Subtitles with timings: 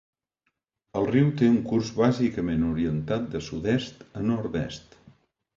[1.01, 5.03] El riu té un curs bàsicament orientat de sud-est a nord-oest.